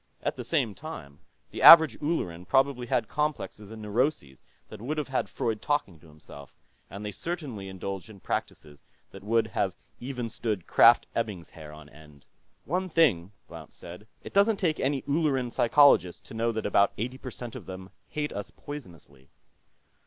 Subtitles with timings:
[0.23, 1.19] At the same time,
[1.51, 6.07] the average Ulleran probably had complexes and neuroses that would have had Freud talking to
[6.07, 6.55] himself,
[6.89, 11.87] and they certainly indulged in practices that would have even stood Krafft Ebing's hair on
[11.87, 12.25] end.
[12.65, 14.07] "One thing," Blount said.
[14.23, 18.33] "It doesn't take any Ulleran psychologist to know that about eighty percent of them hate
[18.33, 19.29] us poisonously."